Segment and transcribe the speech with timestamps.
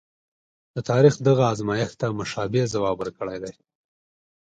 [0.75, 3.53] د تاریخ دغه ازمایښت ته مشابه ځواب ورکړی دی.